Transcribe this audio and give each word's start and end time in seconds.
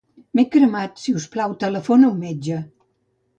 M'he 0.37 0.45
cremat; 0.53 0.97
si 1.03 1.13
us 1.19 1.27
plau, 1.35 1.53
telefona 1.65 2.11
un 2.15 2.19
metge. 2.25 2.59